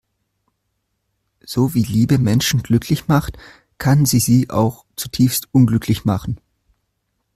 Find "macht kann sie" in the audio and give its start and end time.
3.07-4.17